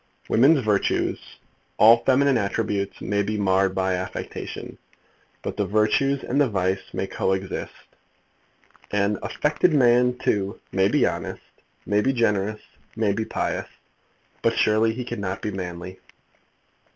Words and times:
Women's 0.29 0.65
virtues, 0.65 1.19
all 1.77 2.03
feminine 2.03 2.35
attributes, 2.39 3.01
may 3.01 3.21
be 3.21 3.37
marred 3.37 3.75
by 3.75 3.93
affectation, 3.93 4.79
but 5.43 5.57
the 5.57 5.67
virtues 5.67 6.23
and 6.23 6.41
the 6.41 6.49
vice 6.49 6.81
may 6.91 7.05
co 7.05 7.33
exist. 7.33 7.85
An 8.89 9.19
affected 9.21 9.75
man, 9.75 10.17
too, 10.17 10.59
may 10.71 10.87
be 10.87 11.05
honest, 11.05 11.43
may 11.85 12.01
be 12.01 12.13
generous, 12.13 12.61
may 12.95 13.13
be 13.13 13.25
pious; 13.25 13.67
but 14.41 14.57
surely 14.57 14.91
he 14.91 15.05
cannot 15.05 15.39
be 15.43 15.51
manly. 15.51 15.99